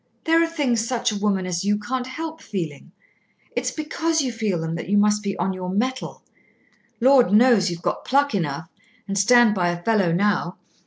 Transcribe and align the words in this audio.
"There 0.23 0.41
are 0.41 0.47
things 0.47 0.83
such 0.87 1.11
a 1.11 1.15
woman 1.15 1.45
as 1.45 1.63
you 1.63 1.77
can't 1.77 2.07
help 2.07 2.41
feeling. 2.41 2.91
It's 3.55 3.69
because 3.69 4.19
you 4.23 4.31
feel 4.31 4.59
them 4.59 4.73
that 4.73 4.89
you 4.89 4.97
must 4.97 5.21
be 5.21 5.37
on 5.37 5.53
your 5.53 5.69
mettle 5.69 6.23
Lord 6.99 7.31
knows 7.31 7.69
you've 7.69 7.83
got 7.83 8.03
pluck 8.03 8.33
enough 8.33 8.67
and 9.07 9.15
stand 9.15 9.53
by 9.53 9.69
a 9.69 9.83
fellow 9.83 10.11
now. 10.11 10.57